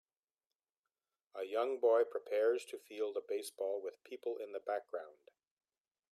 A 1.35 1.43
young 1.43 1.77
boy 1.79 2.05
prepares 2.05 2.65
to 2.71 2.79
field 2.79 3.17
a 3.17 3.21
baseball 3.21 3.79
with 3.83 4.03
people 4.03 4.37
in 4.37 4.51
the 4.51 4.59
background 4.59 5.19